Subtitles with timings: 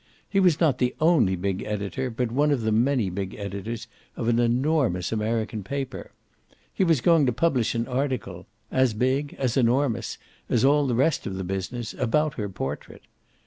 [0.27, 3.85] He was not the only big editor, but one of the many big editors,
[4.17, 6.11] of an enormous American paper.
[6.73, 10.17] He was going to publish an article as big, as enormous,
[10.49, 13.03] as all the rest of the business about her portrait.